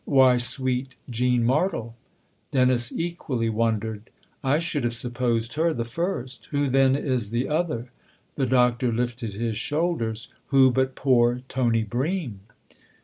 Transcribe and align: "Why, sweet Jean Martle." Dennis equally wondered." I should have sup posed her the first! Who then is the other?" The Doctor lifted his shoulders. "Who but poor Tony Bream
"Why, 0.05 0.37
sweet 0.37 0.95
Jean 1.11 1.43
Martle." 1.43 1.93
Dennis 2.51 2.91
equally 2.91 3.49
wondered." 3.51 4.09
I 4.53 4.57
should 4.57 4.83
have 4.83 4.95
sup 4.95 5.13
posed 5.13 5.53
her 5.53 5.75
the 5.75 5.85
first! 5.85 6.47
Who 6.47 6.69
then 6.69 6.95
is 6.95 7.29
the 7.29 7.47
other?" 7.47 7.91
The 8.35 8.47
Doctor 8.47 8.91
lifted 8.91 9.35
his 9.35 9.57
shoulders. 9.59 10.29
"Who 10.47 10.71
but 10.71 10.95
poor 10.95 11.41
Tony 11.47 11.83
Bream 11.83 12.39